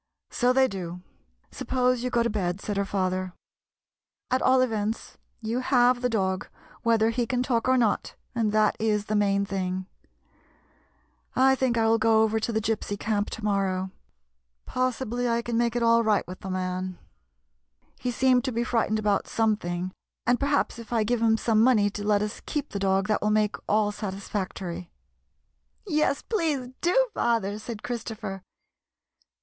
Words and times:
"So 0.41 0.51
they 0.51 0.67
do. 0.67 1.03
Suppose 1.51 2.03
you 2.03 2.09
go 2.09 2.23
to 2.23 2.29
bed," 2.31 2.59
said 2.59 2.75
her 2.75 2.85
father. 2.85 3.33
"At 4.31 4.41
all 4.41 4.61
events, 4.61 5.19
you 5.41 5.59
have 5.59 6.01
the 6.01 6.09
dog, 6.09 6.47
whether 6.81 7.11
he 7.11 7.27
can 7.27 7.43
talk 7.43 7.67
or 7.69 7.77
not, 7.77 8.15
and 8.33 8.51
that 8.51 8.75
is 8.79 9.05
the 9.05 9.15
main 9.15 9.45
thing. 9.45 9.85
I 11.35 11.53
think 11.53 11.77
I 11.77 11.85
will 11.87 11.99
go 11.99 12.23
over 12.23 12.39
to 12.39 12.51
the 12.51 12.59
Gypsy 12.59 12.97
camp 12.97 13.29
to 13.29 13.43
morrow. 13.43 13.91
Possibly 14.65 15.29
I 15.29 15.43
can 15.43 15.55
make 15.55 15.75
it 15.75 15.83
all 15.83 15.99
65 15.99 16.07
tv 16.07 16.07
GYPSY, 16.07 16.25
THE 16.25 16.25
TALKING 16.25 16.25
DOG 16.25 16.27
right 16.27 16.27
with 16.27 16.39
the 16.39 16.49
man. 16.49 16.97
He 17.99 18.09
seemed 18.09 18.43
to 18.45 18.51
be 18.51 18.63
frightened 18.63 18.97
about 18.97 19.27
something, 19.27 19.91
and 20.25 20.39
perhaps 20.39 20.79
if 20.79 20.91
I 20.91 21.03
give 21.03 21.21
him 21.21 21.37
some 21.37 21.61
money 21.61 21.91
to 21.91 22.03
let 22.03 22.23
us 22.23 22.41
keep 22.47 22.69
the 22.69 22.79
dog 22.79 23.07
that 23.07 23.21
will 23.21 23.29
make 23.29 23.55
all 23.69 23.91
satisfactory." 23.91 24.89
"Yes, 25.85 26.23
please, 26.23 26.69
do, 26.81 27.05
father/' 27.15 27.59
said 27.59 27.83
Christopher. 27.83 28.41